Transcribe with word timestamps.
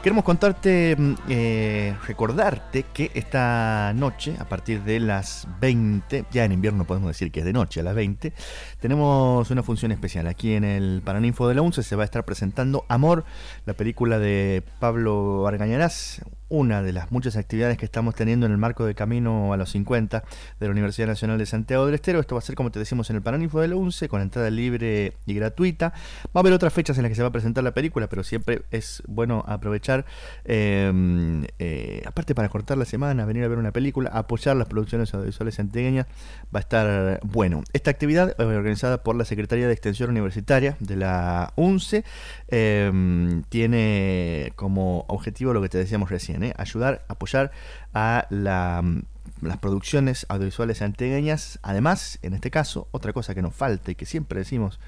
Queremos 0.00 0.22
contarte, 0.22 0.94
mm, 0.96 1.14
eh, 1.28 1.96
recordarte 2.06 2.84
que 2.84 3.10
esta 3.14 3.92
noche, 3.96 4.36
a 4.38 4.48
partir 4.48 4.84
de 4.84 5.00
las 5.00 5.48
20, 5.60 6.24
ya 6.30 6.44
en 6.44 6.52
invierno 6.52 6.84
podemos 6.84 7.08
decir 7.08 7.32
que 7.32 7.40
es 7.40 7.44
de 7.44 7.52
noche, 7.52 7.80
a 7.80 7.82
las 7.82 7.96
20, 7.96 8.32
tenemos 8.78 9.50
una 9.50 9.64
función 9.64 9.90
especial. 9.90 10.28
Aquí 10.28 10.54
en 10.54 10.62
el 10.62 11.02
Paraninfo 11.04 11.48
de 11.48 11.56
la 11.56 11.62
UNCE 11.62 11.82
se 11.82 11.96
va 11.96 12.02
a 12.02 12.04
estar 12.04 12.24
presentando 12.24 12.84
Amor, 12.86 13.24
la 13.66 13.74
película 13.74 14.20
de 14.20 14.62
Pablo 14.78 15.48
Argañarás, 15.48 16.22
una 16.48 16.82
de 16.82 16.92
las 16.92 17.10
muchas 17.12 17.36
actividades 17.36 17.76
que 17.76 17.84
estamos 17.84 18.14
teniendo 18.14 18.46
en 18.46 18.52
el 18.52 18.58
marco 18.58 18.84
de 18.84 18.94
Camino 18.94 19.52
a 19.52 19.56
los 19.56 19.70
50 19.70 20.24
de 20.58 20.66
la 20.66 20.72
Universidad 20.72 21.06
Nacional 21.06 21.38
de 21.38 21.46
Santiago 21.46 21.86
del 21.86 21.94
Estero. 21.94 22.20
Esto 22.20 22.34
va 22.34 22.38
a 22.40 22.42
ser, 22.42 22.54
como 22.54 22.70
te 22.70 22.78
decimos, 22.78 23.10
en 23.10 23.16
el 23.16 23.22
Paraninfo 23.22 23.60
de 23.60 23.68
la 23.68 23.76
UNCE, 23.76 24.08
con 24.08 24.22
entrada 24.22 24.50
libre 24.50 25.14
y 25.26 25.34
gratuita. 25.34 25.92
Va 26.26 26.30
a 26.34 26.40
haber 26.40 26.52
otras 26.52 26.72
fechas 26.72 26.96
en 26.96 27.02
las 27.02 27.10
que 27.10 27.16
se 27.16 27.22
va 27.22 27.28
a 27.28 27.32
presentar 27.32 27.64
la 27.64 27.72
película, 27.72 28.08
pero 28.08 28.24
siempre 28.24 28.62
es 28.70 29.02
bueno 29.06 29.44
aprovechar, 29.46 30.06
em, 30.44 31.44
eh, 31.58 32.02
aparte 32.06 32.34
para 32.34 32.48
cortar 32.48 32.78
la 32.78 32.84
semana, 32.84 33.24
venir 33.24 33.44
a 33.44 33.48
ver 33.48 33.58
una 33.58 33.72
película, 33.72 34.10
apoyar 34.10 34.56
las 34.56 34.68
producciones 34.68 35.12
audiovisuales 35.14 35.56
santiagueñas, 35.56 36.06
va 36.54 36.58
a 36.58 36.60
estar 36.60 37.20
bueno. 37.24 37.62
Esta 37.72 37.90
actividad, 37.90 38.34
eh, 38.38 38.44
organizada 38.44 39.02
por 39.02 39.16
la 39.16 39.24
Secretaría 39.24 39.66
de 39.66 39.72
Extensión 39.72 40.10
Universitaria 40.10 40.76
de 40.80 40.96
la 40.96 41.52
UNCE, 41.56 42.04
em, 42.48 43.42
tiene 43.44 44.52
como 44.56 45.04
objetivo 45.08 45.52
lo 45.52 45.60
que 45.62 45.68
te 45.68 45.78
decíamos 45.78 46.10
recién 46.10 46.37
¿eh? 46.42 46.54
ayudar, 46.56 47.04
apoyar 47.08 47.50
a 47.94 48.26
mm, 48.30 49.46
las 49.46 49.58
producciones 49.58 50.26
audiovisuales 50.28 50.78
santiagueñas. 50.78 51.58
Además, 51.62 52.18
en 52.22 52.34
este 52.34 52.50
caso, 52.50 52.88
otra 52.90 53.12
cosa 53.12 53.34
que 53.34 53.42
nos 53.42 53.54
falta 53.54 53.90
y 53.90 53.94
que 53.94 54.06
siempre 54.06 54.40
decimos 54.40 54.78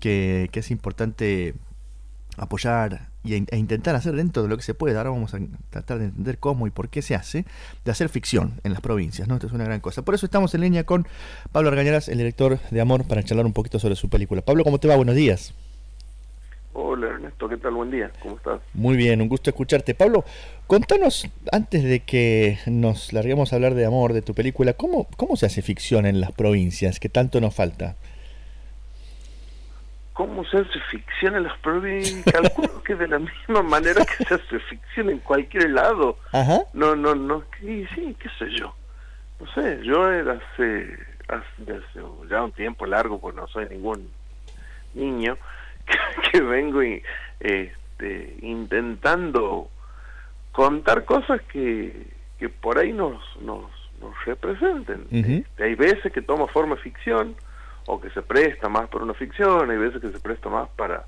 que, 0.00 0.50
es 0.52 0.70
importante 0.70 1.54
apoyar 2.38 3.10
y, 3.24 3.34
e 3.34 3.56
intentar 3.56 3.94
hacer 3.94 4.14
dentro 4.14 4.42
de 4.42 4.48
lo 4.48 4.56
que 4.56 4.62
se 4.62 4.74
puede, 4.74 4.96
ahora 4.96 5.10
vamos 5.10 5.34
a 5.34 5.38
tratar 5.70 5.98
de 5.98 6.06
entender 6.06 6.38
cómo 6.38 6.66
y 6.66 6.70
por 6.70 6.88
qué 6.88 7.02
se 7.02 7.14
hace, 7.14 7.44
de 7.84 7.90
hacer 7.90 8.08
ficción 8.08 8.60
en 8.64 8.72
las 8.72 8.80
provincias. 8.80 9.28
Esto 9.28 9.46
es 9.46 9.52
una 9.52 9.64
gran 9.64 9.80
cosa. 9.80 10.02
Por 10.02 10.14
eso 10.14 10.26
estamos 10.26 10.54
en 10.54 10.62
línea 10.62 10.84
con 10.84 11.06
Pablo 11.52 11.68
Argañaras, 11.68 12.08
el 12.08 12.18
director 12.18 12.58
de 12.70 12.80
Amor, 12.80 13.04
para 13.04 13.22
charlar 13.22 13.46
un 13.46 13.52
poquito 13.52 13.78
sobre 13.78 13.96
su 13.96 14.08
película. 14.08 14.42
Pablo, 14.42 14.64
¿cómo 14.64 14.78
te 14.78 14.88
va? 14.88 14.96
Buenos 14.96 15.14
días. 15.14 15.54
Hola 16.74 17.08
Ernesto, 17.08 17.48
¿qué 17.48 17.58
tal? 17.58 17.74
Buen 17.74 17.90
día, 17.90 18.10
¿cómo 18.20 18.36
estás? 18.36 18.60
Muy 18.72 18.96
bien, 18.96 19.20
un 19.20 19.28
gusto 19.28 19.50
escucharte. 19.50 19.94
Pablo, 19.94 20.24
contanos, 20.66 21.28
antes 21.52 21.84
de 21.84 22.00
que 22.00 22.58
nos 22.66 23.12
larguemos 23.12 23.52
a 23.52 23.56
hablar 23.56 23.74
de 23.74 23.84
amor, 23.84 24.14
de 24.14 24.22
tu 24.22 24.32
película, 24.34 24.72
¿cómo, 24.72 25.06
cómo 25.18 25.36
se 25.36 25.44
hace 25.46 25.60
ficción 25.60 26.06
en 26.06 26.20
las 26.20 26.32
provincias? 26.32 26.98
¿Qué 26.98 27.10
tanto 27.10 27.42
nos 27.42 27.54
falta? 27.54 27.96
¿Cómo 30.14 30.44
se 30.46 30.58
hace 30.58 30.80
ficción 30.90 31.36
en 31.36 31.42
las 31.42 31.58
provincias? 31.58 32.24
Calculo 32.24 32.82
que 32.82 32.94
de 32.94 33.08
la 33.08 33.18
misma 33.18 33.62
manera 33.62 34.04
que 34.06 34.24
se 34.24 34.34
hace 34.34 34.58
ficción 34.60 35.10
en 35.10 35.18
cualquier 35.18 35.70
lado. 35.70 36.16
Ajá. 36.32 36.62
No, 36.72 36.96
no, 36.96 37.14
no, 37.14 37.44
sí, 37.60 37.86
sí, 37.94 38.16
qué 38.18 38.30
sé 38.38 38.50
yo. 38.50 38.74
No 39.40 39.52
sé, 39.52 39.80
yo 39.84 40.10
era 40.10 40.32
hace, 40.32 40.96
hace, 41.28 41.72
hace 41.72 42.00
ya 42.30 42.42
un 42.42 42.52
tiempo 42.52 42.86
largo, 42.86 43.18
pues 43.18 43.34
no 43.34 43.46
soy 43.48 43.68
ningún 43.68 44.08
niño, 44.94 45.36
que, 46.32 46.40
vengo 46.40 46.82
y, 46.82 47.02
este, 47.40 48.36
intentando 48.42 49.68
contar 50.52 51.04
cosas 51.04 51.40
que, 51.42 52.06
que 52.38 52.48
por 52.48 52.78
ahí 52.78 52.92
nos, 52.92 53.22
nos, 53.40 53.70
nos 54.00 54.24
representen. 54.24 55.06
Este, 55.10 55.64
hay 55.64 55.74
veces 55.74 56.12
que 56.12 56.22
toma 56.22 56.46
forma 56.46 56.76
ficción 56.76 57.34
o 57.86 58.00
que 58.00 58.10
se 58.10 58.22
presta 58.22 58.68
más 58.68 58.88
para 58.88 59.04
una 59.04 59.14
ficción, 59.14 59.70
hay 59.70 59.78
veces 59.78 60.00
que 60.00 60.12
se 60.12 60.20
presta 60.20 60.48
más 60.48 60.68
para, 60.70 61.04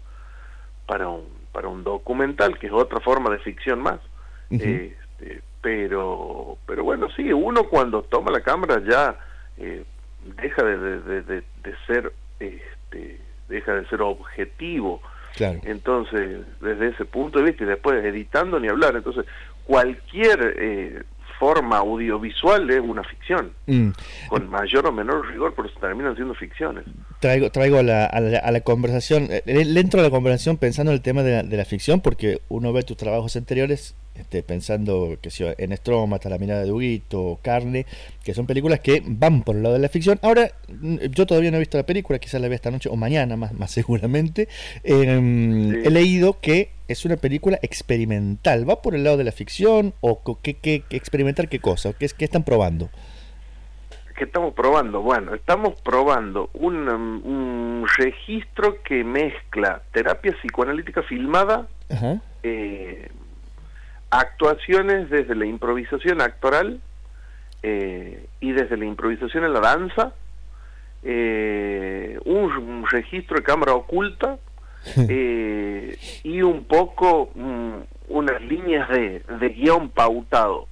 para, 0.87 1.09
un, 1.09 1.27
para 1.53 1.69
un 1.69 1.85
documental, 1.85 2.59
que 2.59 2.67
es 2.67 2.73
otra 2.73 3.01
forma 3.01 3.31
de 3.31 3.39
ficción 3.39 3.81
más. 3.81 4.01
este, 4.51 5.43
pero, 5.61 6.59
pero 6.67 6.85
bueno, 6.85 7.09
sí, 7.17 7.33
uno 7.33 7.65
cuando 7.65 8.03
toma 8.03 8.31
la 8.31 8.43
cámara 8.43 8.83
ya 8.87 9.19
eh, 9.57 9.85
deja 10.37 10.63
de, 10.63 10.77
de, 10.79 11.23
de, 11.23 11.45
de 11.63 11.77
ser 11.87 12.13
este, 12.39 13.21
deja 13.55 13.75
de 13.75 13.87
ser 13.89 14.03
objetivo. 14.03 15.01
Entonces, 15.39 16.41
desde 16.61 16.89
ese 16.91 17.05
punto 17.05 17.39
de 17.41 17.47
vista, 17.47 17.65
y 17.65 17.67
después 17.67 18.05
editando 18.05 18.61
ni 18.61 18.69
hablar, 18.69 18.95
entonces 18.95 19.25
cualquier 19.65 20.55
eh, 20.57 21.03
forma 21.39 21.79
audiovisual 21.79 22.71
es 22.71 22.81
una 22.81 23.03
ficción, 23.03 23.53
mm. 23.67 23.89
con 24.29 24.49
mayor 24.49 24.87
o 24.87 24.93
menor 24.93 25.27
rigor, 25.27 25.53
pero 25.57 25.69
terminan 25.81 26.15
siendo 26.15 26.35
ficciones. 26.35 26.85
Traigo, 27.21 27.51
traigo 27.51 27.79
a, 27.79 27.83
la, 27.83 28.07
a, 28.07 28.51
la, 28.53 28.61
conversación, 28.61 29.27
eh, 29.31 29.43
entro 29.47 30.01
a 30.01 30.05
la 30.05 30.11
conversación 30.11 30.57
pensando 30.57 30.93
en 30.93 30.97
el 30.97 31.03
tema 31.03 31.23
de 31.23 31.33
la, 31.33 31.43
de 31.43 31.57
la 31.57 31.65
ficción, 31.65 32.01
porque 32.01 32.41
uno 32.49 32.73
ve 32.73 32.83
tus 32.83 32.97
trabajos 32.97 33.37
anteriores 33.37 33.97
este, 34.15 34.43
pensando 34.43 35.17
que 35.21 35.31
si 35.31 35.45
en 35.45 35.73
Estrómata, 35.73 36.29
La 36.29 36.39
mirada 36.39 36.63
de 36.63 36.71
Huguito, 36.71 37.39
Carne, 37.43 37.87
que 38.23 38.35
son 38.35 38.47
películas 38.47 38.81
que 38.81 39.03
van 39.05 39.43
por 39.43 39.57
el 39.57 39.63
lado 39.63 39.75
de 39.75 39.81
la 39.81 39.89
ficción. 39.89 40.19
Ahora, 40.23 40.51
yo 41.11 41.27
todavía 41.27 41.51
no 41.51 41.57
he 41.57 41.61
visto 41.61 41.77
la 41.77 41.87
película, 41.87 42.19
quizás 42.19 42.41
la 42.41 42.49
vea 42.49 42.57
esta 42.57 42.71
noche 42.71 42.89
o 42.89 42.97
mañana, 42.97 43.37
más, 43.37 43.53
más 43.53 43.71
seguramente. 43.73 44.49
Em, 44.83 45.85
he 45.85 45.91
leído 45.91 46.39
que 46.41 46.71
es 46.87 47.05
una 47.05 47.17
película 47.17 47.59
experimental. 47.63 48.69
¿Va 48.69 48.83
por 48.83 48.95
el 48.95 49.05
lado 49.05 49.17
de 49.17 49.25
la 49.25 49.33
ficción 49.33 49.95
o 50.01 50.23
qué, 50.43 50.55
qué, 50.55 50.85
experimentar 50.91 51.49
qué 51.49 51.59
cosa? 51.59 51.93
¿Qué, 51.93 52.09
qué 52.17 52.25
están 52.25 52.45
probando? 52.45 52.91
¿Qué 54.17 54.25
estamos 54.25 54.55
probando? 54.55 55.03
Bueno, 55.03 55.35
estamos 55.35 55.81
probando 55.81 56.49
un, 56.55 56.89
un 56.89 57.85
registro 57.99 58.81
que 58.85 59.03
mezcla 59.03 59.83
terapia 59.93 60.33
psicoanalítica 60.41 61.03
filmada, 61.03 61.67
eh, 62.45 63.09
actuaciones 64.19 65.11
desde 65.11 65.35
la 65.35 65.47
improvisación 65.47 66.21
actoral 66.21 66.81
eh, 67.63 68.27
y 68.41 68.53
desde 68.53 68.77
la 68.77 68.85
improvisación 68.85 69.45
en 69.45 69.53
la 69.53 69.61
danza, 69.61 70.13
eh, 71.03 72.19
un, 72.25 72.87
registro 72.87 73.37
de 73.37 73.43
cámara 73.43 73.75
oculta 73.75 74.39
eh, 75.09 75.99
y 76.23 76.43
un 76.43 76.65
poco 76.65 77.31
mm, 77.35 77.73
unas 78.09 78.41
líneas 78.43 78.89
de, 78.89 79.23
de 79.41 79.49
guion 79.49 79.91
pautado. 79.91 80.69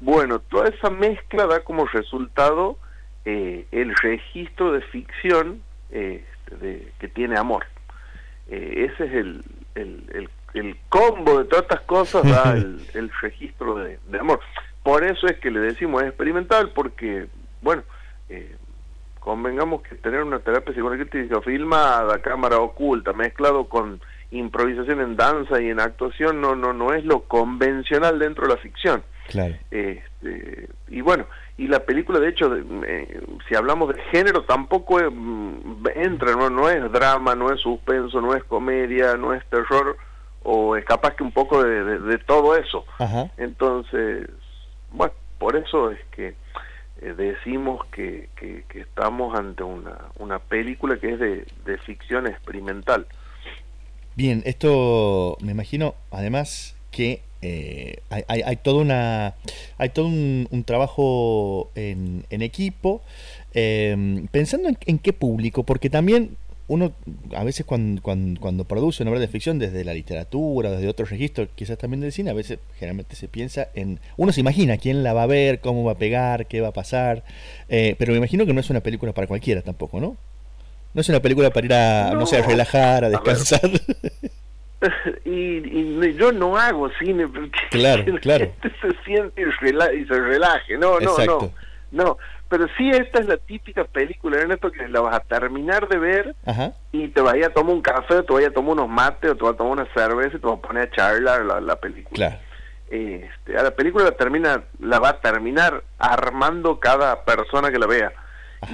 Bueno, 0.00 0.38
toda 0.38 0.68
esa 0.68 0.90
mezcla 0.90 1.44
da 1.46 1.64
como 1.64 1.86
resultado 1.86 2.78
el 3.24 3.96
registro 3.96 4.70
de 4.70 4.80
ficción 4.80 5.60
de, 5.90 6.22
que 7.00 7.08
tiene 7.08 7.36
amor. 7.36 7.66
ese 8.48 9.04
es 9.06 9.12
el, 9.12 9.42
el 9.74 10.04
el 10.14 10.28
combo 10.88 11.38
de 11.38 11.44
todas 11.44 11.62
estas 11.62 11.80
cosas 11.82 12.22
da 12.24 12.52
el, 12.94 13.10
registro 13.20 13.76
de, 13.76 13.98
amor. 14.18 14.40
Por 14.82 15.04
eso 15.04 15.26
es 15.26 15.38
que 15.38 15.50
le 15.50 15.60
decimos 15.60 16.02
es 16.02 16.08
experimental, 16.08 16.70
porque, 16.74 17.26
bueno, 17.62 17.82
eh, 18.28 18.56
convengamos 19.20 19.82
que 19.82 19.96
tener 19.96 20.22
una 20.22 20.38
terapia 20.38 20.72
psicoanalítica 20.72 21.40
filmada, 21.40 22.20
cámara 22.22 22.58
oculta, 22.58 23.12
mezclado 23.12 23.68
con 23.68 24.00
improvisación 24.30 25.00
en 25.00 25.16
danza 25.16 25.60
y 25.60 25.70
en 25.70 25.80
actuación, 25.80 26.40
no, 26.40 26.54
no, 26.54 26.72
no 26.72 26.92
es 26.92 27.04
lo 27.04 27.22
convencional 27.22 28.18
dentro 28.18 28.46
de 28.46 28.54
la 28.54 28.60
ficción. 28.60 29.02
Claro. 29.28 29.54
Este, 29.70 30.68
y 30.88 31.00
bueno, 31.00 31.26
y 31.58 31.68
la 31.68 31.80
película, 31.80 32.20
de 32.20 32.28
hecho, 32.28 32.54
eh, 32.54 33.20
si 33.48 33.54
hablamos 33.54 33.94
de 33.94 34.00
género, 34.12 34.44
tampoco 34.44 34.98
mm, 35.10 35.86
entra, 35.94 36.34
¿no? 36.36 36.50
no 36.50 36.68
es 36.68 36.92
drama, 36.92 37.34
no 37.34 37.52
es 37.52 37.60
suspenso, 37.60 38.20
no 38.20 38.34
es 38.34 38.44
comedia, 38.44 39.16
no 39.16 39.32
es 39.32 39.44
terror, 39.46 39.96
o 40.48 40.76
es 40.76 40.84
capaz 40.84 41.16
que 41.16 41.24
un 41.24 41.32
poco 41.32 41.62
de, 41.62 42.18
todo 42.18 42.56
eso. 42.56 42.84
Entonces, 43.36 44.28
bueno, 44.92 45.12
por 45.38 45.56
eso 45.56 45.90
es 45.90 45.98
que 46.12 46.34
eh, 47.02 47.14
decimos 47.16 47.84
que, 47.86 48.28
que, 48.36 48.64
estamos 48.80 49.36
ante 49.36 49.64
una, 49.64 49.98
una 50.20 50.38
película 50.38 50.98
que 50.98 51.14
es 51.14 51.18
de, 51.18 51.78
ficción 51.78 52.28
experimental. 52.28 53.06
Bien, 54.14 54.42
esto 54.46 55.36
me 55.40 55.50
imagino 55.50 55.94
además 56.12 56.76
que 56.92 57.22
eh, 57.42 57.98
hay, 58.08 58.42
hay, 58.42 58.56
toda 58.56 58.80
una 58.80 59.34
hay 59.78 59.90
todo 59.90 60.06
un, 60.06 60.64
trabajo 60.64 61.70
en, 61.74 62.24
en 62.30 62.40
equipo 62.40 63.02
eh, 63.52 64.24
pensando 64.30 64.68
en, 64.68 64.78
en, 64.86 64.98
qué 64.98 65.12
público 65.12 65.64
porque 65.64 65.90
también 65.90 66.36
uno 66.68 66.92
a 67.34 67.44
veces 67.44 67.64
cuando, 67.64 68.02
cuando, 68.02 68.64
produce 68.64 69.02
una 69.02 69.12
obra 69.12 69.20
de 69.20 69.28
ficción 69.28 69.58
desde 69.58 69.84
la 69.84 69.94
literatura, 69.94 70.70
desde 70.70 70.88
otros 70.88 71.10
registros, 71.10 71.48
quizás 71.54 71.78
también 71.78 72.00
del 72.00 72.12
cine, 72.12 72.30
a 72.30 72.34
veces 72.34 72.58
generalmente 72.78 73.14
se 73.14 73.28
piensa 73.28 73.68
en... 73.74 74.00
Uno 74.16 74.32
se 74.32 74.40
imagina 74.40 74.76
quién 74.76 75.04
la 75.04 75.12
va 75.12 75.22
a 75.22 75.26
ver, 75.26 75.60
cómo 75.60 75.84
va 75.84 75.92
a 75.92 75.98
pegar, 75.98 76.46
qué 76.46 76.60
va 76.60 76.68
a 76.68 76.72
pasar, 76.72 77.22
eh, 77.68 77.94
pero 77.98 78.12
me 78.12 78.18
imagino 78.18 78.46
que 78.46 78.52
no 78.52 78.60
es 78.60 78.70
una 78.70 78.80
película 78.80 79.12
para 79.12 79.28
cualquiera 79.28 79.62
tampoco, 79.62 80.00
¿no? 80.00 80.16
No 80.92 81.00
es 81.00 81.08
una 81.08 81.20
película 81.20 81.50
para 81.50 81.66
ir 81.66 81.74
a, 81.74 82.14
no, 82.14 82.26
sé, 82.26 82.38
a 82.38 82.42
relajar, 82.42 83.04
a 83.04 83.10
descansar. 83.10 83.70
y, 85.24 86.14
yo 86.14 86.32
no 86.32 86.56
hago 86.56 86.90
cine 86.98 87.28
porque 87.28 87.58
claro, 87.70 88.04
claro. 88.20 88.50
se 88.62 89.04
siente 89.04 89.42
y, 89.42 90.04
se 90.06 90.20
relaje, 90.20 90.78
no, 90.78 90.98
no, 90.98 91.16
no, 91.18 91.52
no, 91.92 92.18
pero 92.48 92.66
sí 92.76 92.90
esta 92.90 93.20
es 93.20 93.26
la 93.26 93.36
típica 93.36 93.84
película, 93.84 94.38
Ernesto, 94.38 94.70
que 94.70 94.86
la 94.88 95.00
vas 95.00 95.16
a 95.16 95.20
terminar 95.20 95.88
de 95.88 95.98
ver 95.98 96.36
y 96.92 97.08
te 97.08 97.20
vaya 97.20 97.48
a 97.48 97.50
tomar 97.50 97.74
un 97.74 97.82
café, 97.82 98.22
te 98.22 98.32
vaya 98.32 98.48
a 98.48 98.52
tomar 98.52 98.72
unos 98.72 98.88
mates, 98.88 99.32
o 99.32 99.36
te 99.36 99.42
vas 99.42 99.54
a 99.54 99.56
tomar 99.56 99.72
una 99.72 99.94
cerveza 99.94 100.36
y 100.36 100.40
te 100.40 100.46
vas 100.46 100.58
a 100.58 100.62
poner 100.62 100.82
a 100.84 100.90
charlar 100.90 101.44
la, 101.44 101.60
la 101.60 101.76
película. 101.76 102.40
Este, 102.88 103.58
a 103.58 103.64
la 103.64 103.72
película 103.72 104.04
la 104.04 104.12
termina, 104.12 104.62
la 104.78 105.00
va 105.00 105.08
a 105.08 105.20
terminar 105.20 105.82
armando 105.98 106.78
cada 106.78 107.24
persona 107.24 107.72
que 107.72 107.80
la 107.80 107.86
vea 107.86 108.12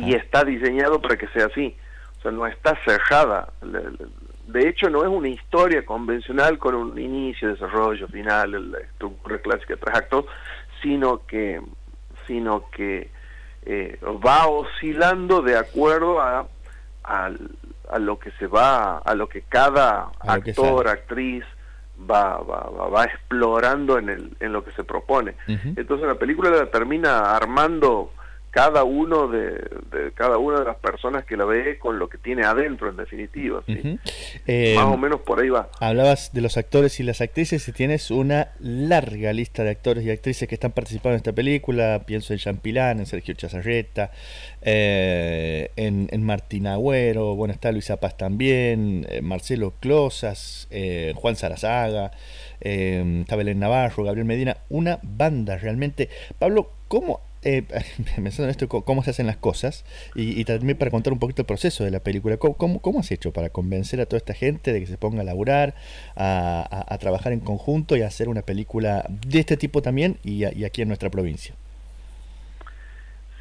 y 0.00 0.14
está 0.14 0.44
diseñado 0.44 1.00
para 1.00 1.16
que 1.16 1.28
sea 1.28 1.46
así. 1.46 1.74
O 2.18 2.22
sea, 2.22 2.30
no 2.30 2.46
está 2.46 2.78
cerrada. 2.84 3.48
De 4.46 4.68
hecho, 4.68 4.90
no 4.90 5.02
es 5.02 5.08
una 5.08 5.28
historia 5.28 5.84
convencional 5.84 6.58
con 6.58 6.74
un 6.74 6.98
inicio, 6.98 7.48
desarrollo, 7.48 8.06
final, 8.08 8.70
la 8.70 8.78
estructura 8.80 9.38
clásica 9.38 9.74
de 9.74 9.80
tres 9.80 9.96
actos, 9.96 10.26
sino 10.82 11.24
que, 11.26 11.62
sino 12.26 12.68
que 12.70 13.10
eh, 13.64 13.98
va 14.24 14.46
oscilando 14.48 15.42
de 15.42 15.56
acuerdo 15.56 16.20
a, 16.20 16.46
a, 17.04 17.30
lo 17.98 18.18
que 18.18 18.30
se 18.32 18.46
va, 18.46 18.98
a 18.98 19.14
lo 19.14 19.28
que 19.28 19.42
cada 19.42 20.10
actor, 20.20 20.88
actriz 20.88 21.44
va, 22.10 22.38
va, 22.38 22.88
va, 22.88 23.04
explorando 23.04 23.98
en, 23.98 24.08
el, 24.08 24.36
en 24.40 24.52
lo 24.52 24.64
que 24.64 24.72
se 24.72 24.84
propone. 24.84 25.34
Entonces 25.46 26.06
la 26.06 26.14
película 26.14 26.50
la 26.50 26.70
termina 26.70 27.36
armando 27.36 28.12
cada 28.52 28.84
uno 28.84 29.28
de, 29.28 30.12
cada 30.14 30.36
una 30.36 30.58
de 30.58 30.66
las 30.66 30.76
personas 30.76 31.24
que 31.24 31.38
la 31.38 31.46
ve 31.46 31.78
con 31.78 31.98
lo 31.98 32.10
que 32.10 32.18
tiene 32.18 32.44
adentro 32.44 32.90
en 32.90 32.98
definitiva 32.98 33.62
eh, 34.46 34.74
más 34.76 34.84
o 34.84 34.98
menos 34.98 35.22
por 35.22 35.40
ahí 35.40 35.48
va. 35.48 35.70
hablabas 35.80 36.34
de 36.34 36.42
los 36.42 36.58
actores 36.58 37.00
y 37.00 37.02
las 37.02 37.22
actrices 37.22 37.66
y 37.66 37.72
tienes 37.72 38.10
una 38.10 38.48
larga 38.60 39.32
lista 39.32 39.64
de 39.64 39.70
actores 39.70 40.04
y 40.04 40.10
actrices 40.10 40.46
que 40.46 40.54
están 40.54 40.72
participando 40.72 41.14
en 41.14 41.16
esta 41.16 41.32
película. 41.32 42.02
Pienso 42.04 42.34
en 42.34 42.40
Jean 42.40 42.58
Pilán 42.58 43.00
en 43.00 43.06
Sergio 43.06 43.32
Chazarreta 43.32 44.10
eh, 44.60 45.70
en, 45.76 46.08
en 46.10 46.22
Martín 46.22 46.66
Agüero 46.66 47.34
bueno 47.34 47.54
está 47.54 47.72
Luisa 47.72 48.00
Paz 48.00 48.18
también 48.18 49.06
eh, 49.08 49.22
Marcelo 49.22 49.72
Closas 49.80 50.68
Juan 51.14 51.36
Sarazaga 51.36 52.10
está 52.60 53.36
Belén 53.36 53.60
Navarro 53.60 54.04
Gabriel 54.04 54.26
Medina 54.26 54.58
una 54.68 54.98
banda 55.02 55.56
realmente. 55.56 56.10
Pablo 56.38 56.70
¿cómo 56.88 57.31
eh, 57.44 57.62
pensando 58.14 58.44
en 58.44 58.50
esto, 58.50 58.68
cómo 58.68 59.02
se 59.02 59.10
hacen 59.10 59.26
las 59.26 59.36
cosas 59.36 59.84
y, 60.14 60.44
también 60.44 60.78
para 60.78 60.90
contar 60.90 61.12
un 61.12 61.18
poquito 61.18 61.42
el 61.42 61.46
proceso 61.46 61.84
de 61.84 61.90
la 61.90 62.00
película. 62.00 62.36
¿Cómo, 62.36 62.80
cómo, 62.80 63.00
has 63.00 63.10
hecho 63.10 63.32
para 63.32 63.50
convencer 63.50 64.00
a 64.00 64.06
toda 64.06 64.18
esta 64.18 64.34
gente 64.34 64.72
de 64.72 64.80
que 64.80 64.86
se 64.86 64.96
ponga 64.96 65.22
a 65.22 65.24
laburar, 65.24 65.74
a, 66.16 66.96
trabajar 67.00 67.32
en 67.32 67.40
conjunto 67.40 67.96
y 67.96 68.02
a 68.02 68.06
hacer 68.06 68.28
una 68.28 68.42
película 68.42 69.04
de 69.08 69.40
este 69.40 69.56
tipo 69.56 69.82
también 69.82 70.18
y, 70.22 70.44
aquí 70.44 70.82
en 70.82 70.88
nuestra 70.88 71.10
provincia? 71.10 71.54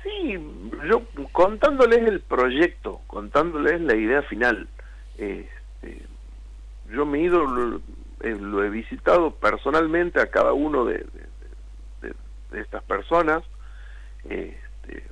Sí, 0.03 0.35
yo 0.89 1.03
contándoles 1.31 1.99
el 1.99 2.21
proyecto, 2.21 3.01
contándoles 3.07 3.81
la 3.81 3.95
idea 3.95 4.23
final. 4.23 4.67
Este, 5.17 6.01
yo 6.91 7.05
me 7.05 7.19
he 7.19 7.21
ido, 7.23 7.45
lo, 7.45 8.63
he 8.63 8.69
visitado 8.69 9.35
personalmente 9.35 10.19
a 10.19 10.27
cada 10.27 10.53
uno 10.53 10.85
de 10.85 11.05
estas 12.51 12.83
personas 12.83 13.43
este, 14.29 15.03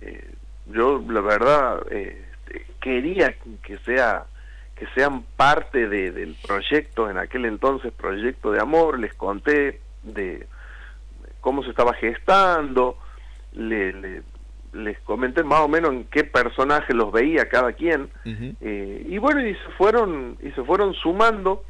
eh, 0.00 0.34
yo 0.66 1.02
la 1.08 1.20
verdad 1.20 1.80
este, 1.90 2.66
quería 2.80 3.34
que 3.62 3.78
sea 3.78 4.26
que 4.74 4.86
sean 4.94 5.22
parte 5.36 5.88
de, 5.88 6.10
del 6.10 6.36
proyecto 6.46 7.08
en 7.08 7.16
aquel 7.16 7.46
entonces 7.46 7.92
proyecto 7.92 8.52
de 8.52 8.60
amor 8.60 8.98
les 8.98 9.14
conté 9.14 9.80
de 10.02 10.46
cómo 11.40 11.62
se 11.62 11.70
estaba 11.70 11.94
gestando 11.94 12.98
le, 13.52 14.22
les 14.72 14.98
comenté 15.00 15.42
más 15.42 15.60
o 15.60 15.68
menos 15.68 15.92
en 15.92 16.04
qué 16.04 16.24
personaje 16.24 16.92
los 16.92 17.10
veía 17.10 17.48
cada 17.48 17.72
quien 17.72 18.10
eh, 18.60 19.06
y 19.08 19.18
bueno 19.18 19.46
y 19.46 19.54
se 19.54 19.70
fueron 19.78 20.36
y 20.42 20.50
se 20.50 20.62
fueron 20.62 20.92
sumando 20.94 21.64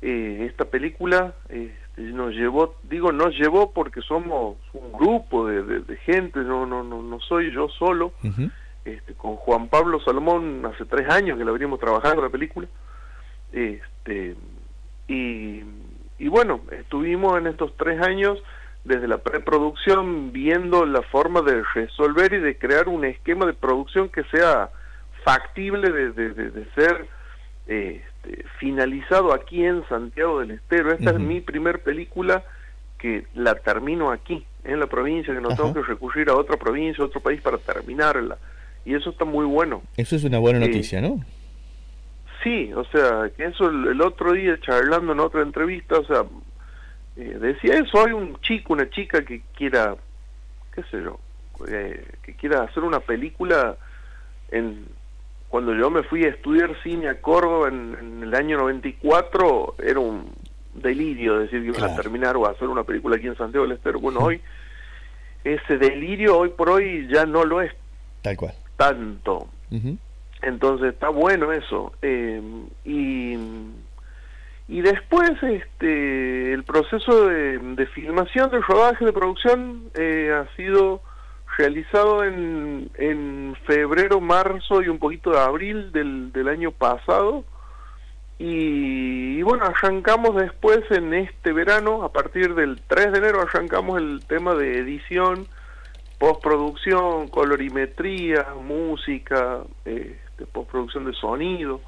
eh, 0.00 0.46
esta 0.48 0.64
película 0.64 1.34
eh, 1.50 1.74
nos 1.98 2.32
llevó, 2.34 2.76
digo 2.84 3.12
nos 3.12 3.34
llevó 3.36 3.72
porque 3.72 4.00
somos 4.02 4.56
un 4.72 4.92
grupo 4.92 5.46
de, 5.46 5.96
gente, 5.98 6.40
no, 6.40 6.66
no, 6.66 6.82
no, 6.82 7.02
no 7.02 7.20
soy 7.20 7.52
yo 7.52 7.68
solo, 7.68 8.12
este, 8.84 9.14
con 9.14 9.36
Juan 9.36 9.68
Pablo 9.68 10.00
Salomón 10.00 10.64
hace 10.66 10.84
tres 10.84 11.08
años 11.10 11.38
que 11.38 11.44
la 11.44 11.52
venimos 11.52 11.80
trabajando 11.80 12.22
la 12.22 12.30
película, 12.30 12.68
este, 13.52 14.36
y, 15.08 15.62
y 16.18 16.28
bueno, 16.28 16.60
estuvimos 16.70 17.38
en 17.38 17.48
estos 17.48 17.76
tres 17.76 18.00
años 18.00 18.42
desde 18.84 19.08
la 19.08 19.18
preproducción 19.18 20.32
viendo 20.32 20.86
la 20.86 21.02
forma 21.02 21.42
de 21.42 21.62
resolver 21.74 22.32
y 22.32 22.38
de 22.38 22.56
crear 22.56 22.88
un 22.88 23.04
esquema 23.04 23.44
de 23.46 23.52
producción 23.52 24.08
que 24.08 24.24
sea 24.24 24.70
factible 25.24 25.90
de, 25.90 26.12
de, 26.12 26.50
de 26.50 26.64
ser 26.74 27.06
eh, 27.66 28.02
este, 28.22 28.44
finalizado 28.58 29.32
aquí 29.32 29.64
en 29.64 29.86
Santiago 29.88 30.40
del 30.40 30.52
Estero. 30.52 30.92
Esta 30.92 31.10
es 31.10 31.18
mi 31.18 31.40
primer 31.40 31.82
película 31.82 32.44
que 32.98 33.26
la 33.34 33.54
termino 33.54 34.10
aquí, 34.10 34.44
en 34.64 34.80
la 34.80 34.86
provincia, 34.86 35.32
que 35.32 35.40
no 35.40 35.50
tengo 35.50 35.72
que 35.72 35.82
recurrir 35.82 36.28
a 36.30 36.34
otra 36.34 36.56
provincia, 36.56 37.02
a 37.02 37.06
otro 37.06 37.20
país 37.20 37.40
para 37.40 37.58
terminarla. 37.58 38.38
Y 38.84 38.94
eso 38.94 39.10
está 39.10 39.24
muy 39.24 39.44
bueno. 39.44 39.82
Eso 39.96 40.16
es 40.16 40.24
una 40.24 40.38
buena 40.38 40.64
eh, 40.64 40.68
noticia, 40.68 41.00
¿no? 41.00 41.20
Sí, 42.42 42.72
o 42.72 42.84
sea, 42.86 43.30
que 43.36 43.44
eso 43.44 43.68
el, 43.68 44.00
otro 44.00 44.32
día 44.32 44.58
charlando 44.60 45.12
en 45.12 45.20
otra 45.20 45.42
entrevista, 45.42 45.98
o 45.98 46.04
sea, 46.04 46.24
eh, 47.16 47.36
decía 47.40 47.78
eso, 47.78 48.04
hay 48.04 48.12
un 48.12 48.40
chico, 48.40 48.72
una 48.72 48.88
chica 48.90 49.24
que 49.24 49.42
quiera, 49.56 49.96
qué 50.72 50.82
sé 50.84 51.02
yo, 51.02 51.18
eh, 51.68 52.06
que 52.22 52.34
quiera 52.34 52.62
hacer 52.62 52.84
una 52.84 53.00
película 53.00 53.76
en 54.50 54.86
cuando 55.48 55.74
yo 55.74 55.90
me 55.90 56.02
fui 56.02 56.24
a 56.24 56.28
estudiar 56.28 56.76
cine 56.82 57.08
a 57.08 57.20
Córdoba 57.20 57.68
en, 57.68 58.22
el 58.22 58.34
año 58.34 58.58
94, 58.58 59.76
era 59.82 59.98
un 59.98 60.30
delirio 60.74 61.38
decir 61.38 61.62
que 61.62 61.78
iba 61.78 61.86
a 61.86 61.96
terminar 61.96 62.36
o 62.36 62.46
a 62.46 62.50
hacer 62.50 62.68
una 62.68 62.84
película 62.84 63.16
aquí 63.16 63.26
en 63.26 63.36
Santiago 63.36 63.66
del 63.66 63.76
Estero. 63.76 63.98
Bueno, 63.98 64.20
hoy 64.20 64.40
ese 65.44 65.78
delirio 65.78 66.38
hoy 66.38 66.50
por 66.50 66.68
hoy 66.68 67.08
ya 67.10 67.24
no 67.24 67.44
lo 67.44 67.62
es 67.62 67.72
tal 68.22 68.36
cual 68.36 68.54
tanto. 68.76 69.48
Entonces 70.42 70.94
está 70.94 71.08
bueno 71.08 71.52
eso. 71.52 71.92
Eh, 72.00 72.40
y, 72.84 73.36
y 74.68 74.80
después 74.80 75.30
este 75.42 76.52
el 76.52 76.62
proceso 76.64 77.26
de, 77.26 77.58
de 77.58 77.86
filmación, 77.86 78.50
del 78.50 78.62
rodaje, 78.62 79.04
de 79.04 79.12
producción 79.12 79.90
eh, 79.94 80.32
ha 80.32 80.54
sido 80.56 81.02
realizado 81.58 82.24
en, 82.24 82.88
en 82.94 83.56
febrero, 83.66 84.20
marzo 84.20 84.80
y 84.80 84.88
un 84.88 84.98
poquito 84.98 85.32
de 85.32 85.40
abril 85.40 85.90
del, 85.90 86.32
del 86.32 86.48
año 86.48 86.70
pasado. 86.70 87.44
Y, 88.38 89.42
bueno, 89.42 89.64
arrancamos 89.64 90.36
después 90.36 90.80
en 90.90 91.12
este 91.12 91.52
verano, 91.52 92.04
a 92.04 92.12
partir 92.12 92.54
del 92.54 92.80
3 92.86 93.10
de 93.10 93.18
enero 93.18 93.42
arrancamos 93.42 93.98
el 93.98 94.24
tema 94.28 94.54
de 94.54 94.78
edición, 94.78 95.48
postproducción, 96.18 97.26
colorimetría, 97.26 98.46
música, 98.62 99.58
este, 99.84 100.46
postproducción 100.46 101.06
de 101.06 101.12
sonido. 101.14 101.80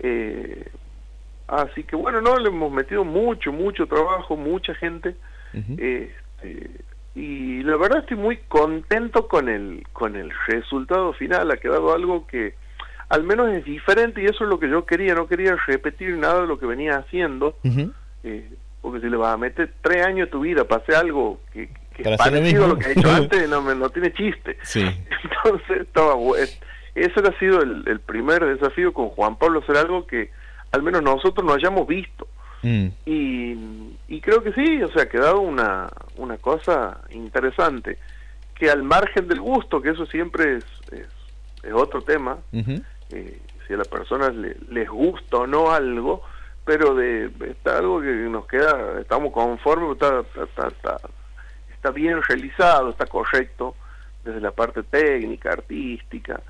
Eh, 0.00 0.70
así 1.46 1.84
que 1.84 1.96
bueno, 1.96 2.20
no, 2.20 2.36
le 2.36 2.50
hemos 2.50 2.70
metido 2.70 3.04
mucho, 3.04 3.50
mucho 3.50 3.86
trabajo, 3.86 4.36
mucha 4.36 4.74
gente. 4.74 5.16
este, 5.54 6.70
y 7.14 7.62
la 7.62 7.76
verdad 7.76 8.00
estoy 8.00 8.16
muy 8.16 8.36
contento 8.48 9.26
con 9.26 9.48
el 9.48 9.84
con 9.92 10.16
el 10.16 10.32
resultado 10.46 11.12
final. 11.12 11.50
Ha 11.50 11.56
quedado 11.56 11.92
algo 11.92 12.26
que 12.26 12.54
al 13.08 13.24
menos 13.24 13.48
es 13.48 13.64
diferente 13.64 14.22
y 14.22 14.26
eso 14.26 14.44
es 14.44 14.50
lo 14.50 14.58
que 14.58 14.68
yo 14.68 14.84
quería. 14.86 15.14
No 15.14 15.26
quería 15.26 15.56
repetir 15.66 16.16
nada 16.16 16.42
de 16.42 16.46
lo 16.46 16.58
que 16.58 16.66
venía 16.66 16.98
haciendo 16.98 17.56
eh, 18.22 18.50
porque 18.80 19.00
si 19.00 19.10
le 19.10 19.16
vas 19.16 19.34
a 19.34 19.38
meter 19.38 19.72
tres 19.82 20.06
años 20.06 20.26
de 20.26 20.32
tu 20.32 20.40
vida 20.40 20.64
para 20.64 20.82
hacer 20.82 20.94
algo 20.94 21.40
que, 21.52 21.68
que 21.94 22.02
es 22.02 22.16
parecido 22.16 22.66
a 22.66 22.68
lo 22.68 22.78
que 22.78 22.86
he 22.88 22.92
hecho 22.92 23.10
antes 23.14 23.48
no, 23.48 23.62
no 23.74 23.90
tiene 23.90 24.12
chiste. 24.12 24.58
Entonces 24.74 25.80
estaba 25.80 26.14
ese 26.94 27.20
ha 27.20 27.38
sido 27.38 27.62
el, 27.62 27.84
el 27.86 28.00
primer 28.00 28.44
desafío 28.44 28.92
con 28.92 29.08
Juan 29.10 29.36
Pablo 29.36 29.60
hacer 29.60 29.76
algo 29.76 30.06
que 30.06 30.30
al 30.72 30.82
menos 30.82 31.02
nosotros 31.02 31.44
no 31.46 31.54
hayamos 31.54 31.86
visto 31.86 32.28
Mm. 32.62 32.88
Y, 33.06 34.20
creo 34.20 34.42
que 34.42 34.52
sí, 34.52 34.82
o 34.82 34.88
sea, 34.88 35.04
ha 35.04 35.08
quedado 35.08 35.40
una, 35.40 35.88
una 36.16 36.36
cosa 36.38 37.00
interesante, 37.10 37.98
que 38.54 38.70
al 38.70 38.82
margen 38.82 39.26
del 39.28 39.40
gusto, 39.40 39.80
que 39.80 39.90
eso 39.90 40.04
siempre 40.06 40.56
es, 40.56 40.64
es, 40.92 41.72
otro 41.72 42.02
tema, 42.02 42.38
eh, 42.52 43.38
si 43.66 43.74
a 43.74 43.76
las 43.76 43.88
personas 43.88 44.34
les 44.34 44.88
gusta 44.88 45.38
o 45.38 45.46
no 45.46 45.70
algo, 45.70 46.22
pero 46.64 46.94
de 46.94 47.30
está 47.48 47.78
algo 47.78 48.00
que 48.00 48.12
nos 48.12 48.46
queda, 48.46 49.00
estamos 49.00 49.32
conformes, 49.32 49.92
está, 49.92 50.20
está, 50.42 50.68
está, 50.68 51.00
está 51.72 51.90
bien 51.90 52.20
realizado, 52.22 52.90
está 52.90 53.06
correcto 53.06 53.74
desde 54.24 54.40
la 54.40 54.50
parte 54.50 54.82
técnica, 54.82 55.52
artística, 55.52 56.40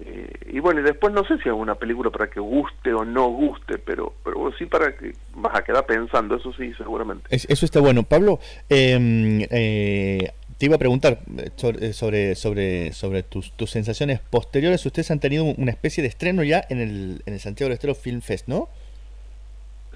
eh, 0.00 0.32
y 0.52 0.58
bueno, 0.58 0.80
y 0.80 0.82
después 0.82 1.12
no 1.14 1.24
sé 1.24 1.38
si 1.38 1.48
es 1.48 1.54
una 1.54 1.76
película 1.76 2.10
para 2.10 2.28
que 2.28 2.40
guste 2.40 2.92
o 2.92 3.04
no 3.04 3.28
guste, 3.28 3.78
pero, 3.78 4.12
pero 4.24 4.52
sí 4.58 4.66
para 4.66 4.96
que 4.96 5.12
vas 5.36 5.54
a 5.54 5.62
quedar 5.62 5.86
pensando, 5.86 6.34
eso 6.34 6.52
sí, 6.52 6.72
seguramente. 6.76 7.26
eso 7.30 7.64
está 7.64 7.80
bueno. 7.80 8.02
Pablo, 8.02 8.40
em, 8.68 9.42
eh, 9.50 10.32
te 10.58 10.66
iba 10.66 10.76
a 10.76 10.78
preguntar 10.78 11.20
eh, 11.38 11.50
eh, 11.80 11.92
sobre, 11.92 12.34
sobre, 12.34 12.92
sobre 12.92 13.22
tus, 13.22 13.52
tus, 13.52 13.70
sensaciones 13.70 14.18
posteriores. 14.18 14.84
Ustedes 14.84 15.10
han 15.10 15.20
tenido 15.20 15.44
una 15.44 15.70
especie 15.70 16.02
de 16.02 16.08
estreno 16.08 16.42
ya 16.42 16.64
en 16.68 16.80
el, 16.80 17.22
en 17.26 17.34
el 17.34 17.40
Santiago 17.40 17.68
del 17.68 17.74
Estero 17.74 17.94
Film 17.94 18.20
Fest, 18.20 18.48
¿no? 18.48 18.68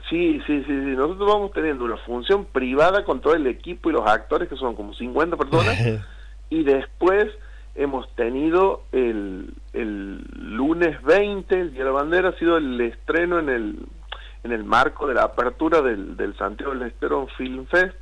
Sí, 0.08 0.40
sí, 0.46 0.58
sí, 0.60 0.66
sí. 0.66 0.94
Nosotros 0.96 1.28
vamos 1.28 1.52
teniendo 1.52 1.84
una 1.84 1.96
función 1.98 2.44
privada 2.44 3.04
con 3.04 3.20
todo 3.20 3.34
el 3.34 3.46
equipo 3.46 3.90
y 3.90 3.92
los 3.92 4.06
actores, 4.06 4.48
que 4.48 4.56
son 4.56 4.74
como 4.74 4.94
50 4.94 5.36
personas, 5.36 5.78
y 6.50 6.62
después 6.62 7.26
hemos 7.78 8.12
tenido 8.16 8.82
el, 8.92 9.54
el 9.72 10.22
lunes 10.34 11.00
20, 11.02 11.60
el 11.60 11.70
Día 11.70 11.80
de 11.80 11.84
la 11.84 11.92
Bandera, 11.92 12.30
ha 12.30 12.38
sido 12.38 12.56
el 12.56 12.80
estreno 12.80 13.38
en 13.38 13.48
el, 13.48 13.78
en 14.42 14.52
el 14.52 14.64
marco 14.64 15.06
de 15.06 15.14
la 15.14 15.22
apertura 15.22 15.80
del, 15.80 16.16
del 16.16 16.36
Santiago 16.36 16.74
del 16.74 16.88
Estero 16.88 17.28
Film 17.36 17.66
Fest, 17.66 17.96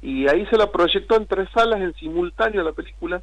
y 0.00 0.26
ahí 0.28 0.46
se 0.46 0.56
la 0.56 0.72
proyectó 0.72 1.16
en 1.16 1.26
tres 1.26 1.48
salas 1.54 1.80
en 1.80 1.94
simultáneo 1.94 2.62
la 2.62 2.72
película, 2.72 3.22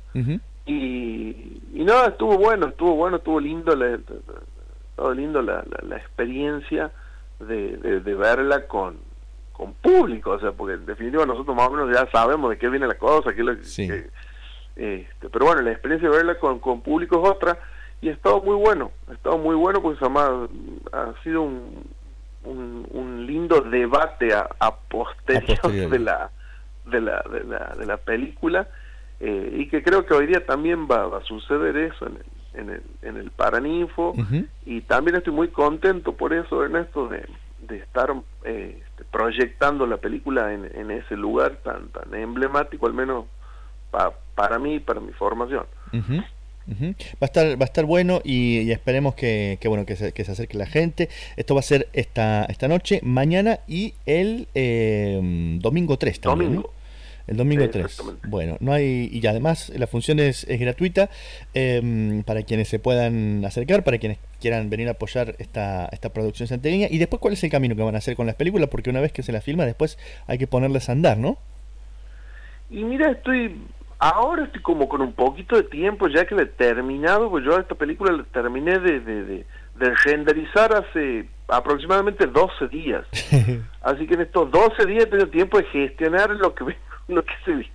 y, 0.65 1.61
y 1.73 1.83
no, 1.83 2.05
estuvo 2.05 2.37
bueno, 2.37 2.67
estuvo 2.67 2.95
bueno, 2.95 3.17
estuvo 3.17 3.39
lindo 3.39 3.75
la, 3.75 3.99
todo 4.95 5.13
lindo 5.13 5.41
la, 5.41 5.63
la 5.81 5.97
experiencia 5.97 6.91
de, 7.39 7.77
de, 7.77 8.15
verla 8.15 8.67
con, 8.67 8.97
con 9.51 9.73
público, 9.73 10.31
o 10.31 10.39
sea, 10.39 10.51
porque 10.51 10.75
en 10.75 10.85
definitiva 10.85 11.25
nosotros 11.25 11.55
más 11.55 11.67
o 11.67 11.71
menos 11.71 11.89
ya 11.91 12.07
sabemos 12.11 12.51
de 12.51 12.57
qué 12.59 12.69
viene 12.69 12.85
la 12.87 12.99
cosa, 12.99 13.33
qué 13.33 13.43
lo 13.43 13.57
que, 13.57 13.63
este, 14.75 15.29
pero 15.29 15.45
bueno, 15.45 15.61
la 15.61 15.71
experiencia 15.71 16.09
de 16.09 16.15
verla 16.15 16.39
con, 16.39 16.59
con 16.59 16.81
público 16.81 17.21
es 17.23 17.29
otra 17.29 17.57
y 18.01 18.09
ha 18.09 18.13
estado 18.13 18.41
muy 18.41 18.55
bueno, 18.55 18.91
ha 19.09 19.13
estado 19.13 19.37
muy 19.37 19.55
bueno 19.55 19.81
porque 19.81 19.99
además 20.01 20.49
ha 20.91 21.13
sido 21.23 21.43
un, 21.43 21.85
un, 22.43 23.25
lindo 23.27 23.61
debate 23.61 24.33
a, 24.33 24.47
a 24.59 24.75
posteriori, 24.75 25.87
de 25.89 25.99
la 25.99 26.31
de 26.85 26.99
la, 26.99 27.23
de 27.31 27.43
la, 27.43 27.75
de 27.77 27.85
la 27.85 27.97
película 27.97 28.67
eh, 29.19 29.55
y 29.55 29.67
que 29.67 29.83
creo 29.83 30.05
que 30.05 30.15
hoy 30.15 30.25
día 30.25 30.45
también 30.45 30.87
va, 30.89 31.05
va 31.05 31.19
a 31.19 31.23
suceder 31.23 31.77
eso 31.77 32.07
en 32.07 32.15
el, 32.15 32.59
en 32.59 32.69
el, 32.71 32.81
en 33.03 33.17
el 33.17 33.31
Paraninfo 33.31 34.15
y 34.65 34.81
también 34.81 35.17
estoy 35.17 35.33
muy 35.33 35.49
contento 35.49 36.13
por 36.13 36.33
eso, 36.33 36.63
Ernesto, 36.63 37.07
de, 37.07 37.25
de 37.67 37.77
estar 37.77 38.13
eh, 38.43 38.81
este, 38.83 39.03
proyectando 39.05 39.85
la 39.85 39.97
película 39.97 40.51
en, 40.53 40.69
en, 40.73 40.89
ese 40.89 41.15
lugar 41.15 41.57
tan 41.63 41.89
tan 41.89 42.13
emblemático, 42.15 42.87
al 42.87 42.93
menos 42.93 43.25
para 43.91 44.59
mí 44.59 44.75
y 44.75 44.79
para 44.79 44.99
mi 44.99 45.11
formación. 45.13 45.65
Va 45.93 46.95
a 47.21 47.25
estar 47.25 47.59
va 47.59 47.63
a 47.63 47.65
estar 47.65 47.85
bueno 47.85 48.21
y, 48.23 48.71
esperemos 48.71 49.15
que, 49.15 49.57
que 49.59 49.67
bueno 49.67 49.85
que 49.85 49.95
se, 49.95 50.13
que 50.13 50.23
se, 50.23 50.31
acerque 50.31 50.57
la 50.57 50.65
gente. 50.65 51.09
Esto 51.35 51.53
va 51.53 51.59
a 51.59 51.63
ser 51.63 51.89
esta 51.93 52.45
esta 52.45 52.67
noche, 52.67 53.01
mañana 53.03 53.59
y 53.67 53.93
el 54.05 54.47
eh, 54.55 55.19
domingo 55.61 55.97
3 55.97 56.21
también. 56.21 56.51
Domingo. 56.51 56.73
El 57.27 57.37
domingo 57.37 57.69
3. 57.69 58.01
Bueno, 58.27 58.57
no 58.59 58.73
hay. 58.73 59.09
Y 59.11 59.25
además 59.25 59.71
la 59.75 59.87
función 59.87 60.19
es, 60.19 60.43
es 60.49 60.59
gratuita 60.59 61.09
em, 61.53 62.23
para 62.23 62.43
quienes 62.43 62.67
se 62.67 62.79
puedan 62.79 63.45
acercar, 63.45 63.83
para 63.83 63.99
quienes 63.99 64.17
quieran 64.39 64.69
venir 64.69 64.87
a 64.87 64.91
apoyar 64.91 65.35
esta, 65.39 65.87
esta 65.91 66.09
producción 66.09 66.47
santegueña. 66.47 66.87
Y 66.89 66.97
después, 66.97 67.19
¿cuál 67.19 67.33
es 67.33 67.43
el 67.43 67.49
camino 67.49 67.75
que 67.75 67.83
van 67.83 67.95
a 67.95 67.99
hacer 67.99 68.15
con 68.15 68.25
las 68.25 68.35
películas? 68.35 68.69
Porque 68.69 68.89
una 68.89 69.01
vez 69.01 69.11
que 69.11 69.23
se 69.23 69.31
la 69.31 69.41
filma, 69.41 69.65
después 69.65 69.97
hay 70.27 70.37
que 70.37 70.47
ponerles 70.47 70.89
a 70.89 70.93
andar, 70.93 71.17
¿no? 71.17 71.37
Y 72.69 72.83
mira, 72.83 73.11
estoy. 73.11 73.55
Ahora 74.03 74.45
estoy 74.45 74.63
como 74.63 74.89
con 74.89 75.01
un 75.01 75.13
poquito 75.13 75.55
de 75.55 75.61
tiempo, 75.61 76.07
ya 76.07 76.25
que 76.25 76.33
le 76.33 76.41
he 76.41 76.47
terminado, 76.47 77.29
pues 77.29 77.45
yo 77.45 77.55
esta 77.59 77.75
película 77.75 78.11
la 78.11 78.23
terminé 78.23 78.79
de, 78.79 78.99
de, 78.99 79.23
de, 79.23 79.45
de 79.75 79.95
renderizar 80.03 80.73
hace 80.73 81.29
aproximadamente 81.47 82.25
12 82.25 82.67
días. 82.69 83.05
Así 83.83 84.07
que 84.07 84.15
en 84.15 84.21
estos 84.21 84.49
12 84.49 84.87
días 84.87 85.07
tengo 85.07 85.27
tiempo 85.27 85.59
de 85.59 85.65
gestionar 85.65 86.31
lo 86.31 86.55
que 86.55 86.63
lo 87.09 87.23
que 87.23 87.33
se 87.45 87.69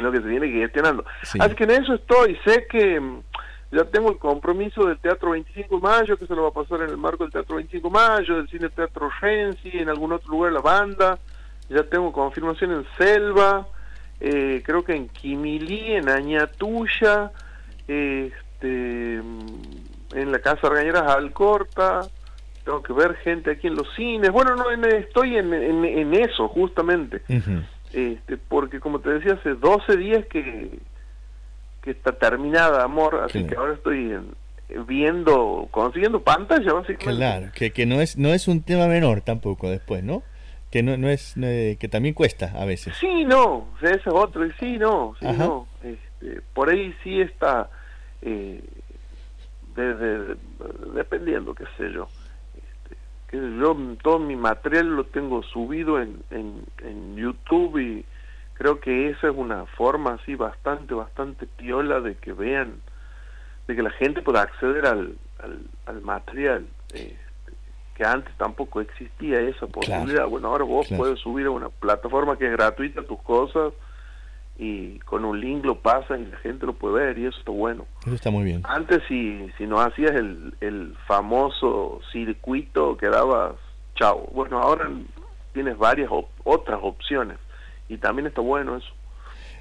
lo 0.00 0.10
que 0.10 0.22
se 0.22 0.26
viene 0.26 0.48
gestionando. 0.48 1.04
Así 1.38 1.54
que 1.54 1.64
en 1.64 1.70
eso 1.72 1.96
estoy, 1.96 2.38
sé 2.46 2.66
que 2.66 2.98
mm, 2.98 3.20
ya 3.72 3.84
tengo 3.84 4.10
el 4.10 4.16
compromiso 4.16 4.86
del 4.86 4.98
Teatro 4.98 5.32
25 5.32 5.76
de 5.76 5.82
Mayo, 5.82 6.16
que 6.16 6.26
se 6.26 6.34
lo 6.34 6.44
va 6.44 6.48
a 6.48 6.64
pasar 6.64 6.80
en 6.80 6.88
el 6.88 6.96
marco 6.96 7.24
del 7.24 7.32
Teatro 7.34 7.56
25 7.56 7.88
de 7.88 7.92
Mayo, 7.92 8.36
del 8.36 8.48
Cine 8.48 8.70
Teatro 8.70 9.10
Renzi, 9.20 9.70
en 9.74 9.90
algún 9.90 10.12
otro 10.12 10.30
lugar 10.30 10.52
la 10.52 10.62
banda, 10.62 11.18
ya 11.68 11.82
tengo 11.82 12.10
confirmación 12.10 12.72
en 12.72 12.86
Selva, 12.96 13.66
eh, 14.20 14.62
creo 14.64 14.84
que 14.84 14.94
en 14.94 15.08
Quimilí, 15.08 15.92
en 15.92 16.08
Añatuya, 16.08 17.30
este, 17.86 19.14
en 19.16 20.32
la 20.32 20.38
Casa 20.40 20.68
Regañeras 20.68 21.10
Alcorta, 21.10 22.00
tengo 22.64 22.82
que 22.82 22.92
ver 22.92 23.14
gente 23.16 23.52
aquí 23.52 23.68
en 23.68 23.76
los 23.76 23.86
cines, 23.94 24.30
bueno, 24.30 24.56
no, 24.56 24.70
estoy 24.70 25.36
en, 25.36 25.54
en, 25.54 26.14
eso 26.14 26.48
justamente. 26.48 27.22
Este, 27.92 28.36
porque 28.36 28.80
como 28.80 29.00
te 29.00 29.10
decía, 29.10 29.34
hace 29.34 29.54
12 29.54 29.96
días 29.96 30.26
que, 30.26 30.78
que 31.82 31.90
está 31.90 32.12
terminada, 32.12 32.84
amor, 32.84 33.22
así 33.24 33.44
que 33.46 33.54
ahora 33.54 33.74
estoy 33.74 34.18
viendo, 34.86 35.68
consiguiendo 35.70 36.20
pantalla, 36.22 36.72
básicamente. 36.74 37.16
Claro, 37.16 37.46
que, 37.54 37.70
que 37.70 37.86
no, 37.86 38.00
es, 38.00 38.18
no 38.18 38.28
es 38.28 38.48
un 38.48 38.62
tema 38.62 38.86
menor 38.86 39.22
tampoco 39.22 39.70
después, 39.70 40.02
¿no? 40.02 40.22
Que 40.70 40.82
no, 40.82 40.96
no 40.96 41.08
es, 41.08 41.34
que 41.34 41.88
también 41.90 42.14
cuesta 42.14 42.52
a 42.54 42.64
veces. 42.64 42.96
Sí, 42.96 43.24
no, 43.24 43.68
ese 43.80 43.94
es 43.94 44.06
otro, 44.06 44.44
y 44.44 44.52
sí, 44.52 44.78
no, 44.78 45.14
sí, 45.18 45.26
no. 45.26 45.66
Este, 45.82 46.42
por 46.52 46.68
ahí 46.68 46.94
sí 47.02 47.20
está, 47.20 47.70
eh, 48.22 48.62
dependiendo, 50.94 51.54
qué 51.54 51.64
sé 51.76 51.90
yo 51.92 52.08
que 53.28 53.36
yo 53.36 53.76
todo 54.02 54.18
mi 54.18 54.36
material 54.36 54.88
lo 54.88 55.04
tengo 55.04 55.42
subido 55.42 56.00
en, 56.00 56.22
en, 56.30 57.16
YouTube 57.16 57.78
y 57.78 58.04
creo 58.54 58.80
que 58.80 59.10
esa 59.10 59.28
es 59.28 59.34
una 59.36 59.66
forma 59.66 60.14
así 60.14 60.34
bastante, 60.34 60.94
bastante 60.94 61.46
piola 61.46 62.00
de 62.00 62.14
que 62.16 62.32
vean, 62.32 62.80
de 63.66 63.76
que 63.76 63.82
la 63.82 63.90
gente 63.90 64.22
pueda 64.22 64.42
acceder 64.42 64.86
al, 64.86 65.16
al, 65.86 66.00
material. 66.00 66.66
Eh, 66.94 67.16
que 67.98 68.04
antes 68.04 68.32
tampoco 68.36 68.80
existía 68.80 69.40
esa 69.40 69.66
posibilidad. 69.66 70.26
Bueno, 70.28 70.48
ahora 70.48 70.64
vos 70.64 70.88
puedes 70.96 71.18
subir 71.18 71.46
a 71.46 71.50
una 71.50 71.68
plataforma 71.68 72.38
que 72.38 72.46
es 72.46 72.52
gratuita 72.52 73.02
tus 73.02 73.20
cosas 73.22 73.72
y 74.56 75.00
con 75.00 75.24
un 75.24 75.40
link 75.40 75.64
lo 75.64 75.80
pasas 75.80 76.20
y 76.20 76.26
la 76.26 76.36
gente 76.38 76.64
lo 76.64 76.74
puede 76.74 77.06
ver 77.06 77.18
y 77.18 77.26
eso 77.26 77.36
está 77.36 77.50
bueno. 77.50 77.86
Eso 78.06 78.14
está 78.14 78.30
muy 78.30 78.44
bien. 78.44 78.62
Antes 78.68 79.02
si, 79.08 79.50
si 79.58 79.66
no 79.66 79.80
hacías 79.80 80.12
el, 80.12 80.54
el 80.60 80.96
famoso 81.08 82.00
circuito 82.12 82.96
quedabas 82.96 83.56
chao. 83.96 84.28
Bueno, 84.32 84.60
ahora 84.60 84.88
tienes 85.52 85.76
varias 85.76 86.08
otras 86.44 86.78
opciones 86.80 87.36
y 87.88 87.98
también 87.98 88.28
está 88.28 88.40
bueno 88.40 88.76
eso. 88.76 88.92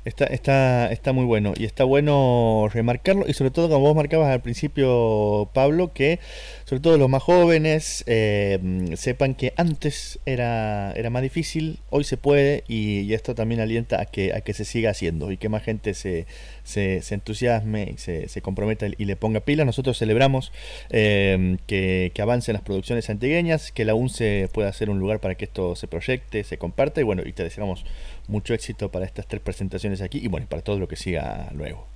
Está, 0.08 0.24
está, 0.26 0.90
está 0.90 1.12
muy 1.12 1.26
bueno. 1.26 1.54
Y 1.58 1.66
está 1.66 1.84
bueno 1.84 2.70
remarcarlo. 2.72 3.26
Y 3.28 3.34
sobre 3.34 3.52
todo 3.52 3.68
como 3.68 3.82
vos 3.82 3.96
marcabas 3.96 4.30
al 4.30 4.42
principio 4.42 5.50
Pablo 5.54 5.92
que 5.94 6.20
sobre 6.68 6.82
todo 6.82 6.98
los 6.98 7.10
más 7.10 7.24
jóvenes 7.24 8.04
eh, 8.08 8.60
sepan 8.98 9.36
que 9.36 9.54
antes 9.56 10.20
era, 10.26 10.92
era 10.98 11.10
más 11.10 11.22
difícil, 11.22 11.80
hoy 11.90 12.04
se 12.04 12.18
puede 12.18 12.66
y, 12.68 13.14
esto 13.14 13.36
también 13.36 13.62
alienta 13.62 14.02
a 14.02 14.06
que, 14.06 14.34
a 14.34 14.42
que 14.42 14.54
se 14.54 14.66
siga 14.66 14.90
haciendo 14.90 15.32
y 15.32 15.38
que 15.38 15.48
más 15.48 15.64
gente 15.64 15.94
se, 15.94 16.26
se, 16.68 17.02
entusiasme 17.14 17.92
y 17.94 17.98
se, 17.98 18.28
se, 18.28 18.42
comprometa 18.42 18.88
y 18.88 19.06
le 19.06 19.16
ponga 19.16 19.40
pila. 19.40 19.64
Nosotros 19.64 19.98
celebramos 19.98 20.52
eh, 20.90 21.58
que, 21.66 22.12
que 22.14 22.22
avancen 22.22 22.54
las 22.54 22.62
producciones 22.62 23.10
antigueñas, 23.10 23.72
que 23.72 23.86
la 23.86 23.96
UNCE 23.96 24.50
pueda 24.54 24.72
ser 24.74 24.90
un 24.90 25.00
lugar 25.00 25.22
para 25.22 25.36
que 25.36 25.46
esto 25.46 25.76
se 25.76 25.88
proyecte, 25.88 26.44
se 26.44 26.58
comparta 26.58 27.00
y 27.00 27.04
bueno, 27.04 27.24
y 27.26 27.32
te 27.32 27.44
deseamos 27.44 27.86
mucho 28.28 28.54
éxito 28.54 28.92
para 28.92 29.06
estas 29.06 29.28
tres 29.28 29.42
presentaciones 29.42 30.02
aquí 30.02 30.20
y 30.22 30.28
bueno, 30.28 30.46
para 30.50 30.62
todo 30.62 30.78
lo 30.78 30.90
que 30.90 30.98
siga 30.98 31.48
luego. 31.54 31.88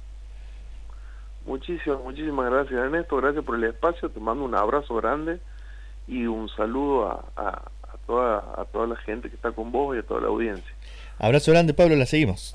Muchísimas, 1.45 2.01
muchísimas 2.01 2.49
gracias 2.49 2.79
Ernesto, 2.79 3.17
gracias 3.17 3.43
por 3.43 3.55
el 3.55 3.65
espacio, 3.65 4.09
te 4.09 4.19
mando 4.21 4.45
un 4.45 4.55
abrazo 4.55 4.95
grande 4.95 5.39
y 6.07 6.27
un 6.27 6.47
saludo 6.47 7.09
a, 7.09 7.25
a, 7.35 7.97
toda, 8.07 8.37
a 8.57 8.65
toda 8.71 8.87
la 8.87 8.95
gente 8.95 9.29
que 9.29 9.35
está 9.35 9.51
con 9.51 9.71
vos 9.71 9.95
y 9.97 9.99
a 9.99 10.03
toda 10.03 10.21
la 10.21 10.27
audiencia. 10.27 10.73
Abrazo 11.17 11.51
grande 11.51 11.73
Pablo, 11.73 11.95
la 11.97 12.05
seguimos. 12.05 12.49